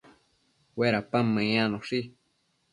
Uedapan 0.79 1.25
meyanoshi 1.35 1.99